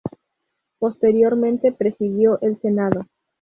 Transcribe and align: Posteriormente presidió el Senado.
Posteriormente 0.79 1.73
presidió 1.77 2.39
el 2.41 2.59
Senado. 2.59 3.05